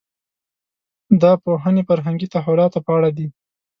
دا 1.21 1.31
پوهنې 1.43 1.81
فرهنګي 1.89 2.27
تحولاتو 2.35 2.79
په 2.85 2.91
اړه 2.97 3.09
دي. 3.17 3.27